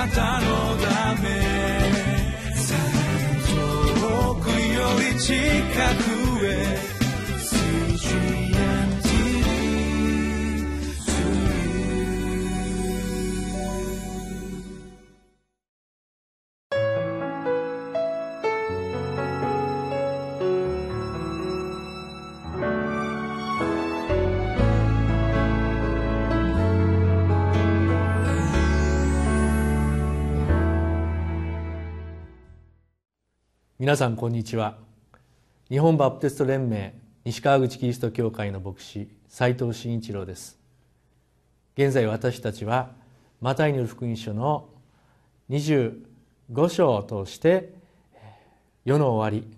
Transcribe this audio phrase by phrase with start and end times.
[0.00, 1.28] なたのため。
[4.00, 6.19] 遠くより近く。
[33.80, 34.76] 皆さんこんにちは。
[35.70, 36.94] 日本バプテスト連盟
[37.24, 40.58] 西川口キリスト教会の牧師斉藤真一郎です。
[41.78, 42.90] 現在私たちは
[43.40, 44.68] マタイによる福音書の
[45.48, 45.98] 25
[46.68, 47.72] 章を通して
[48.84, 49.50] 世の終わり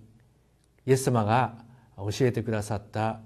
[0.87, 1.57] イエス様が
[1.97, 3.19] 教えてくださった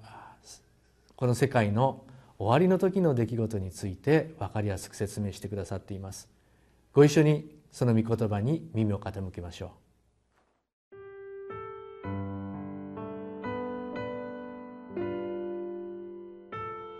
[1.14, 2.04] この世界の
[2.38, 6.26] 終わりの時の出来事について分かりやすく説明してくださっています。
[6.94, 9.85] ご一緒にその御言葉に耳を傾けましょう。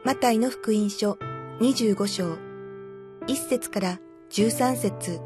[0.07, 1.19] マタイの福音書
[1.59, 2.35] 25章
[3.27, 5.21] 1節から13節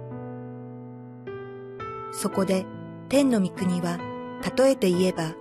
[2.12, 2.64] そこで
[3.10, 3.98] 天の御国は
[4.56, 5.34] 例えて言えば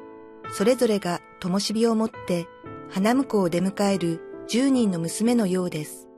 [0.52, 2.48] それぞれが灯火を持って
[2.90, 6.10] 花婿を出迎える10人の娘のようです。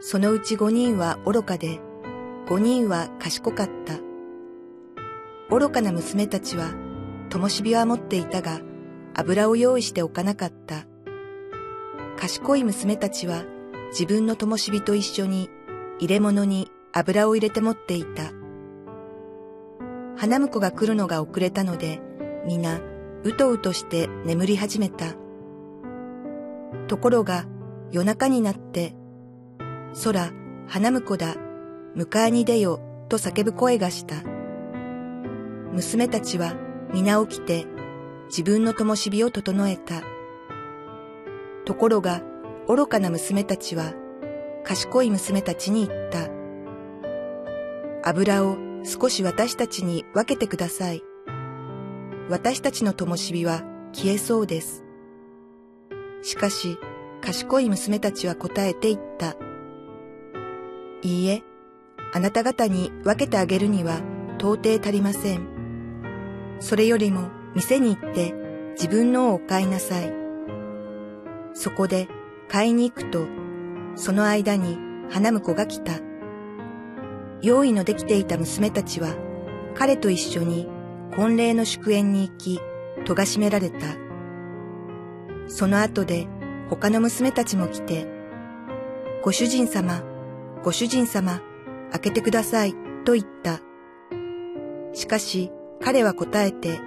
[0.00, 1.80] そのうち5人は愚かで
[2.46, 3.98] 5人は賢かった。
[5.50, 6.72] 愚かな娘たちは
[7.28, 8.62] 灯火は持っていたが
[9.12, 10.86] 油を用意しておかなかった。
[12.24, 13.44] 賢い娘たちは
[13.90, 15.50] 自分の灯火と一緒に
[15.98, 18.32] 入れ物に油を入れて持っていた。
[20.16, 22.00] 花婿が来るのが遅れたので、
[22.46, 22.80] 皆、
[23.24, 25.12] うとうとして眠り始めた。
[26.88, 27.44] ところが、
[27.92, 28.96] 夜中になって、
[30.02, 30.32] 空、
[30.66, 31.36] 花婿だ、
[31.94, 32.80] 迎えに出よ、
[33.10, 34.22] と叫ぶ声がした。
[35.74, 36.54] 娘たちは
[36.90, 37.66] 皆起きて、
[38.28, 40.13] 自分の灯火を整えた。
[41.64, 42.22] ところが、
[42.68, 43.94] 愚かな娘たちは、
[44.64, 46.30] 賢い娘たちに言った。
[48.08, 51.02] 油を少し私たちに分けてください。
[52.28, 54.84] 私たちの灯火は消えそうです。
[56.22, 56.78] しかし、
[57.20, 59.36] 賢い娘たちは答えて言った。
[61.02, 61.42] いいえ、
[62.12, 64.00] あなた方に分けてあげるには
[64.38, 65.46] 到底足りません。
[66.60, 68.32] それよりも店に行って
[68.72, 70.23] 自分のをお買いなさい。
[71.64, 72.08] そこで
[72.46, 73.26] 買いに行くと、
[73.96, 74.76] その間に
[75.08, 75.94] 花婿が来た。
[77.40, 79.14] 用意のできていた娘たちは、
[79.74, 80.68] 彼と一緒に
[81.16, 82.60] 婚礼の祝宴に行き、
[83.06, 83.78] 戸が閉められた。
[85.48, 86.26] その後で
[86.68, 88.06] 他の娘たちも来て、
[89.22, 90.02] ご主人様、
[90.64, 91.40] ご主人様、
[91.92, 92.74] 開けてください、
[93.06, 93.62] と言った。
[94.92, 95.50] しかし
[95.80, 96.78] 彼は答えて、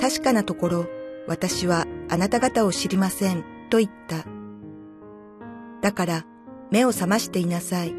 [0.00, 0.86] 確かなところ、
[1.28, 4.26] 私はあなた方を知りません、と言った。
[5.80, 6.26] だから
[6.70, 7.94] 目を覚ましていなさい。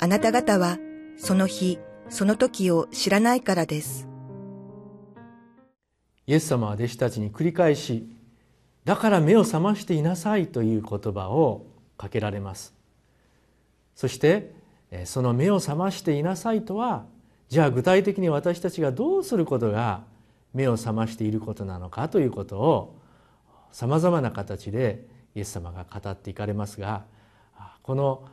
[0.00, 0.76] あなた方は
[1.16, 1.78] その日、
[2.08, 4.08] その時を知らないからです。
[6.26, 8.08] イエス様は弟子たちに繰り返し、
[8.84, 11.66] だから目を覚ましていなさいという言葉を
[11.96, 12.74] かけられます。
[13.94, 14.52] そして
[15.04, 17.04] その目を覚ましていなさいとは
[17.50, 20.02] じゃあ具体的に私たちがどうすることが
[20.52, 22.99] 目を覚ましていることなのかということを
[23.72, 27.04] さまざまな形でイエス様が語っていかれますが
[27.82, 28.28] この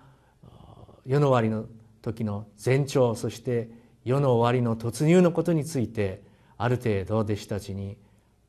[1.06, 1.68] 世の終わりの
[2.02, 3.70] 時の前兆そして
[4.04, 6.24] 世の終わりの突入のことについて
[6.58, 7.98] ある程度弟子たちに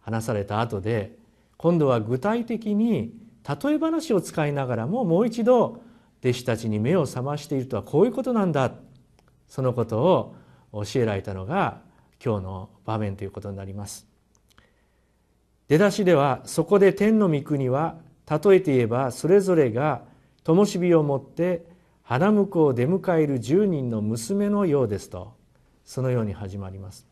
[0.01, 1.17] 話された後で
[1.57, 3.13] 今度は具体的に
[3.49, 5.83] 例え話を使いながらももう一度
[6.23, 8.73] 弟子たちに目を覚ましているとはこういうことなんだ
[9.49, 10.35] そのことを
[10.73, 11.81] 教えられたのが
[12.25, 14.07] 今日の場面ということになります。
[15.69, 17.97] 出だしではそこで天の御国は
[18.29, 20.03] 例えて言えばそれぞれが
[20.45, 21.65] 灯火を持って
[22.03, 25.35] 花婿を出迎える10人の娘のようですと
[25.85, 27.07] そのように始まります。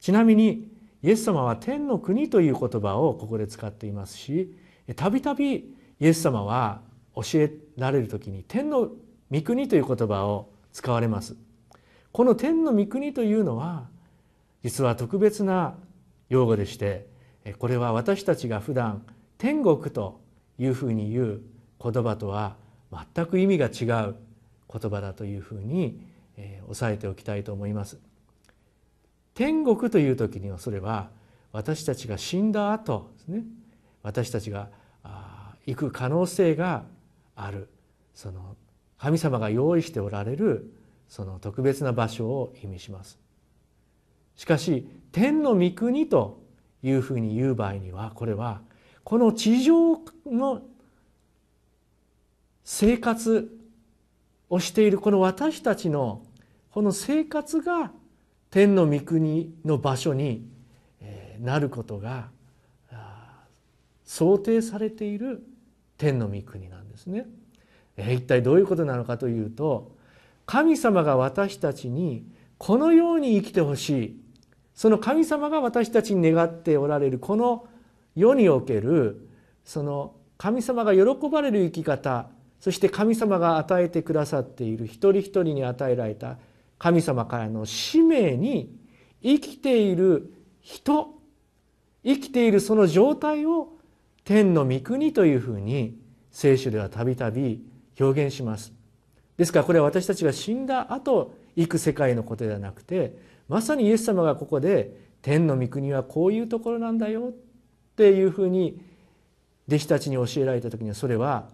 [0.00, 0.68] ちなみに
[1.02, 4.54] イエス様は天の国という言葉をここで使っていますし
[4.96, 6.80] たびたびイエス様は
[7.14, 8.90] 教えられる時に天の
[9.30, 11.36] 御国という言葉を使われます。
[12.12, 13.88] この天の御国というのは
[14.62, 15.74] 実は特別な
[16.28, 17.11] 用語でして
[17.58, 19.04] これは私たちが普段
[19.38, 20.20] 天国と
[20.58, 21.40] いうふうに言う
[21.82, 22.56] 言葉とは
[23.14, 24.14] 全く意味が違う
[24.72, 26.00] 言葉だというふうに
[26.68, 27.98] 押さえておきたいと思います。
[29.34, 31.10] 天国という時にはそれは
[31.52, 33.44] 私たちが死んだ後ですね。
[34.02, 34.68] 私たちが
[35.66, 36.84] 行く可能性が
[37.34, 37.68] ある。
[38.14, 38.56] その
[38.98, 40.72] 神様が用意しておられる
[41.08, 43.18] その特別な場所を意味します。
[44.36, 46.41] しかし天の御国と
[46.82, 48.60] いうふうに言う場合にはこれは
[49.04, 50.62] この地上の
[52.64, 53.50] 生活
[54.48, 56.22] をしているこの私たちの
[56.70, 57.92] この生活が
[58.50, 60.46] 天の御国の場所に
[61.40, 62.28] なることが
[64.04, 65.42] 想定されている
[65.96, 67.26] 天の御国なんですね。
[67.96, 69.92] 一体どういうことなのかというと
[70.46, 72.26] 神様が私たちに
[72.58, 74.21] このように生きてほしい
[74.74, 77.66] その神様が私たちに願っておられるこの
[78.14, 79.28] 世における
[79.64, 82.28] その神様が喜ばれる生き方
[82.60, 86.38] そして神様が与えてくださっている一人一人に与えられた
[86.78, 88.74] 神様からの使命に
[89.22, 90.32] 生きている
[90.62, 91.08] 人
[92.04, 93.76] 生きているその状態を
[94.24, 95.98] 天の御国というふうに
[96.30, 97.64] 聖書ではたびたび
[97.98, 98.72] 表現します。
[99.36, 103.16] ですからこれは私たちが死んだ後行く世界のことではなくて
[103.52, 107.32] まさにイエス様がここで天の御国はこういうところなんだよっ
[107.96, 108.80] ていうふうに
[109.68, 111.50] 弟子たちに教えられた時にはそれは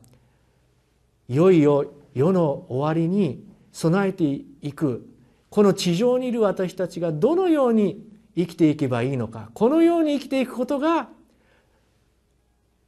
[1.28, 5.08] いよいよ世の終わりに備えていく。
[5.50, 8.06] この地上にいる私たちがどのように
[8.36, 11.08] 生きていけばいいのかこのように生きていくことが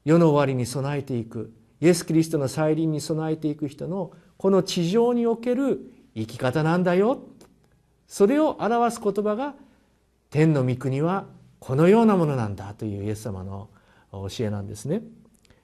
[0.05, 1.53] 世の終わりに備えていく。
[1.81, 5.81] イエス・キリストの再臨に備えていく人のこの地上における
[6.15, 7.25] 生き方なんだよ。
[8.11, 9.55] それを表す言葉が
[10.31, 11.27] 天の御国は
[11.61, 13.69] このようなものなんだというイエス様の
[14.11, 15.01] 教えなんですね。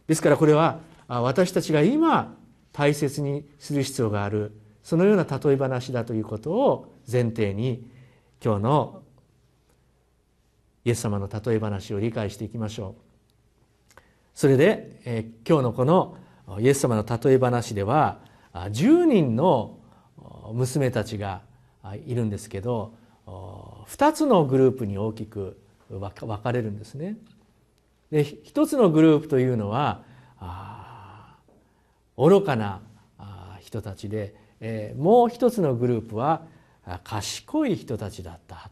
[0.07, 0.79] ですからこれは
[1.09, 2.37] 私たちが今
[2.73, 4.53] 大切にする必要がある
[4.85, 7.85] そのような例え話だということを前提に
[8.41, 9.03] 今日の
[10.85, 12.95] イエス様の例え話を理解していきましょ
[13.97, 14.01] う。
[14.35, 16.17] それで、え今日のこの
[16.61, 18.21] イエス様の例え話では
[18.55, 19.81] 10人の
[20.53, 21.41] 娘たちが
[21.94, 22.94] いるんですけど
[23.27, 26.11] 2つのグループに大きく分
[26.43, 27.17] かれるんですね。
[28.11, 30.03] で一つのグループというのは
[32.17, 32.81] 愚かな
[33.61, 36.43] 人たちで、え、もう一つのグループは
[37.05, 38.71] 賢い人たちだった。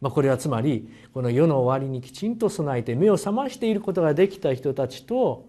[0.00, 5.46] まあ、これはつまりこの世の終わりにきちんと備えて目を覚ましていることができた人たちと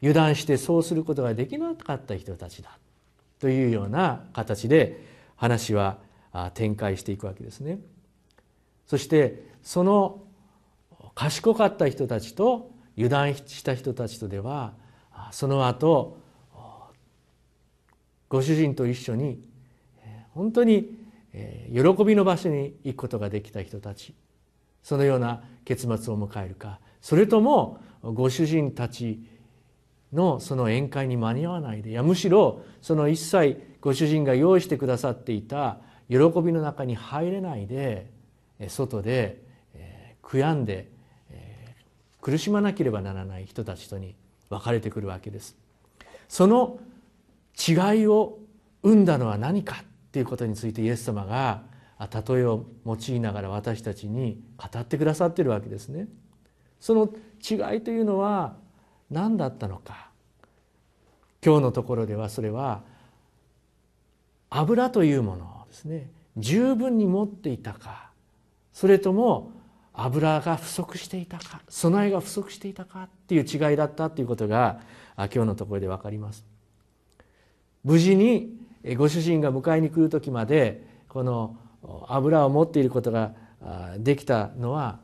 [0.00, 2.78] 油断してそうすることができなかった人たちだ
[3.38, 5.98] というような形で話は
[6.54, 7.78] 展開していくわけですね。
[8.86, 10.22] そしてその
[11.14, 14.74] 賢かった人たちと油断した人たちとでは
[15.30, 16.18] その後
[18.28, 19.40] ご主人と一緒に
[20.34, 20.98] 本当に
[21.72, 24.14] 喜びの場所に行くことができた人たち
[24.82, 29.20] そのような結末を迎えるかそれともご主人たち
[30.12, 35.78] のその宴会に間に合わないでいやむしろその一切ご主人が用意してくださっていた
[36.08, 38.10] 喜びの中に入れないで
[38.66, 39.40] 外で
[40.24, 40.90] 悔やんで
[42.20, 44.16] 苦しまなければならない人たちとに
[44.50, 45.56] 分かれてくるわけです。
[46.28, 46.80] その
[47.56, 48.40] 違いを
[48.82, 51.62] 生んだのは何かっていうことについてイエス様が
[52.00, 56.08] 例えを用いながら私たちに語ってくださってるわけですね。
[56.80, 57.08] その
[57.48, 58.56] 違いというのは
[59.12, 60.10] 何だったのか
[61.40, 62.95] 今日のところではそれは
[64.60, 68.10] 油というものをですね十分に持っていたか
[68.72, 69.52] それとも
[69.92, 74.80] 油が不足していたか備えが不足していたかっていう違いだったということが
[75.16, 76.44] 今日のところで分かります。
[77.82, 78.54] 無事に
[78.96, 81.56] ご主人が迎えに来る時までこの
[82.08, 83.32] 油を持っていることが
[83.98, 84.98] できたのは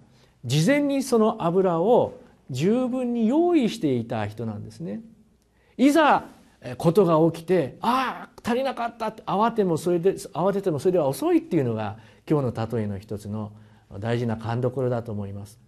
[0.44, 2.18] 事前にその油を
[2.50, 5.00] 十分に用意していた人なんですね。
[5.78, 6.26] いざ
[6.78, 13.52] ことが起きてああ足りなかったって慌てもそれで慌ててもそれでは遅いっていうのが今日の例えの一つの
[13.98, 15.58] 大事な勘どころだと思います。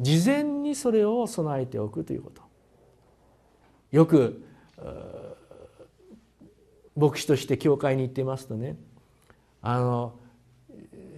[0.00, 2.42] 事前にそれを備えておくということ。
[3.90, 4.44] よく
[6.96, 8.76] 牧師として教会に行っていますとね
[9.62, 10.18] あの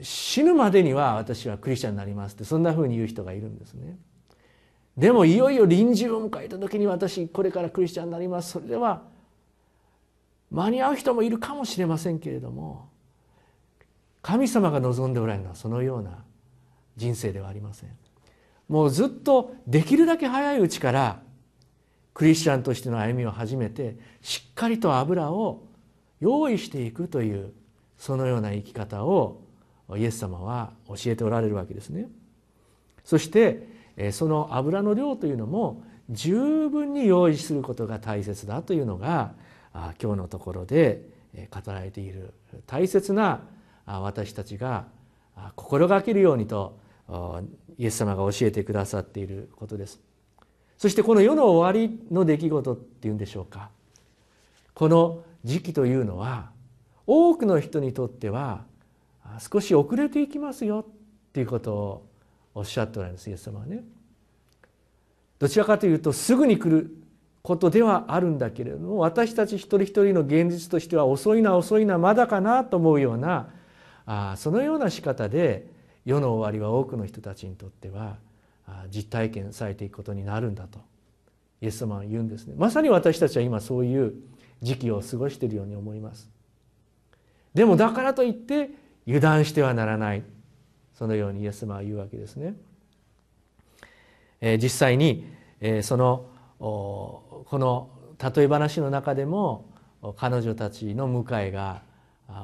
[0.03, 3.99] 死ぬまでには私はクリスチャンになりますってそんなふうに言う人がいるんですね。
[4.97, 8.53] でもいよいよ臨終を迎えた時に私これからクリスチャンになります。
[8.53, 9.03] それでは
[10.51, 12.89] 間に合う人もいるかもしれませんけれども
[14.21, 16.25] 神様が望んでおられるのはそのような
[16.97, 17.91] 人生ではありません。
[18.69, 21.23] もうずっとできるだけ早いうちから
[22.15, 25.65] クリスチャンとしての歩みを始めてしっかりと油を
[26.21, 27.53] 用意していくという
[27.97, 29.41] そのような生き方を
[29.97, 32.09] イエス様は教えておられるわけですね。
[33.05, 33.80] そして
[34.13, 39.33] その油の量というのも十分に用意することが大切だというのが
[39.73, 41.09] 今日のところで
[41.51, 42.33] 語られている
[42.67, 43.43] 大切な
[43.87, 44.87] 私たちが
[45.57, 46.79] 心がけるようにと
[47.79, 50.01] イエス様が教えてくださっていることです。
[50.79, 53.71] そしてこの世の終わりの出来事っていうんでしょうか。
[54.75, 56.51] この時期というのは
[57.07, 58.65] 多くの人にとっては
[59.39, 60.93] 少し遅れていきますよっ
[61.33, 62.10] ていうことを
[62.55, 63.85] おっしゃっておられますイエス様はね。
[65.39, 66.95] どちらかというとすぐに来る
[67.43, 73.49] ことではあるんだけれども私たち一人一人の現実としては遅いな遅いなまだかなと思うような
[74.05, 75.67] あそのような仕方で
[76.05, 78.17] 世の終わりは多くの人たちにとっては
[78.91, 80.81] 実体験されていくことになるんだと
[81.63, 82.55] イエス様は言うんですね。
[82.57, 84.15] まさに私たちは今そういう
[84.63, 86.29] 時期を過ごしているように思います。
[87.55, 88.71] でもだからといって
[89.07, 90.23] 油断してはならない。
[91.01, 92.53] そのようにイエス様は言うわけですね。
[94.43, 95.25] え、実際に、
[95.59, 96.27] え、その
[96.59, 97.89] この
[98.23, 99.65] 例え話の中でも
[100.19, 101.83] 彼女たちの迎えが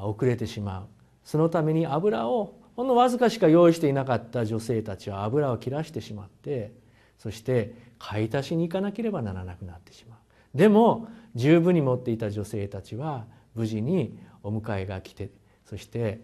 [0.04, 0.86] 遅れてしまう
[1.22, 6.72] そのために油をほんのわずかしか用意していなかった女性たちは油を切らしてしまって
[7.18, 15.30] そして買い足しに行かなければならなくなってしまうでも十分に持っていた女性たちは無事にお迎えが来て
[15.66, 16.20] そして、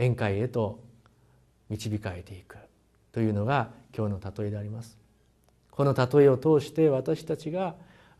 [0.00, 0.80] 宴会へと
[1.68, 2.56] 導かれていく
[3.12, 4.96] というのが今日の例えであります。
[5.70, 7.74] この例えを通して私たちが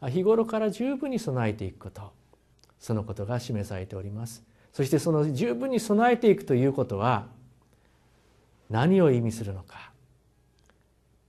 [0.08, 2.12] 日頃から十分に備えていくこと
[2.78, 4.42] そのことが示されております。
[4.72, 7.26] そしてその十分に備えていくということは
[8.68, 9.90] 何を意味するのか。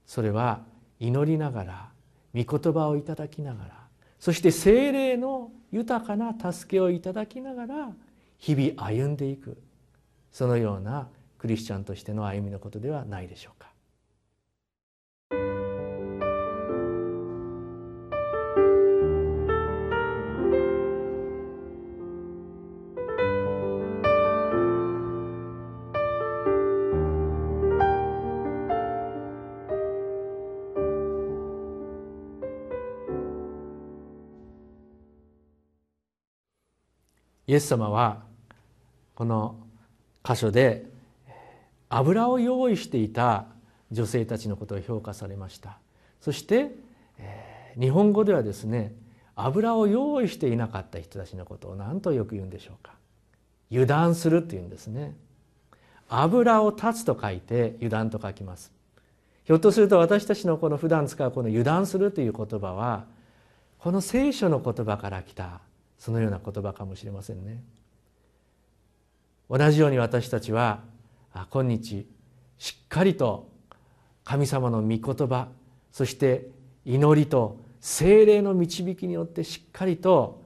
[0.06, 0.60] それは
[1.00, 1.88] 祈りながら
[2.34, 3.70] 御言葉をいただきながら
[4.20, 7.90] そして精霊の豊かな助けをいただきながら
[8.38, 9.56] 日々歩んでいく。
[10.32, 11.08] そのような
[11.38, 13.70] クリスチャンとしての歩みのことではないでしょうか。
[37.46, 38.22] イエス様は
[39.14, 39.61] この
[40.24, 40.86] 箇所で
[41.88, 43.46] 油を用意していた
[43.90, 45.78] 女性たちのことを評価されました。
[46.20, 46.70] そして、
[47.78, 48.94] 日本語ではですね
[49.36, 52.92] 油を用意していなかった人たちのことを何とよく言うんでしょうか。
[53.70, 55.14] 油断するっていうんですね。
[56.08, 58.70] 油を断つと書いて油断と書きます。
[59.44, 63.06] ひょっとすると私たちのこの普段使うこの油断するという言葉は
[63.78, 65.60] この聖書の言葉から来た
[65.98, 67.62] そのような言葉かもしれませんね。
[69.52, 70.80] 同じように私たちは
[71.50, 72.06] 今日
[72.56, 73.50] しっかりと
[74.24, 75.48] 神様の御言葉
[75.92, 76.48] そして
[76.86, 80.42] 祈りと精霊の導きによってしっかりと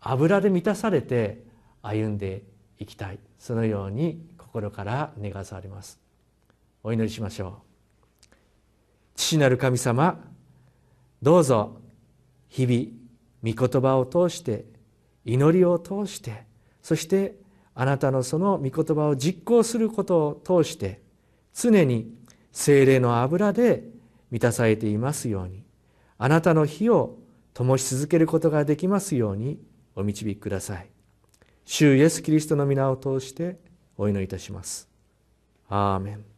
[0.00, 1.42] 油で満たされて
[1.82, 2.42] 歩んで
[2.78, 3.18] いきたい。
[3.38, 6.00] そのように心から願わされます。
[6.82, 7.52] お祈りしましょう。
[9.14, 10.24] 父なる神様
[11.20, 11.76] どうぞ
[12.48, 14.64] 日々御言葉を通して
[15.26, 16.44] 祈りを通して
[16.80, 17.34] そして
[17.80, 21.00] あなたのその御言葉を実行することを通して
[21.54, 22.12] 常に
[22.50, 23.84] 精霊の油で
[24.32, 25.62] 満たされていますように
[26.18, 27.18] あなたの火を
[27.54, 29.60] 灯し続けることができますように
[29.94, 30.88] お導きください。
[31.64, 33.60] 主イエス・キリストの皆を通して
[33.96, 34.88] お祈りいたします。
[35.68, 36.37] アーメン。